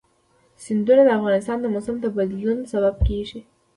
سیندونه 0.63 1.01
د 1.05 1.09
افغانستان 1.19 1.57
د 1.61 1.65
موسم 1.73 1.95
د 2.01 2.05
بدلون 2.15 2.59
سبب 2.71 2.95
کېږي. 3.07 3.39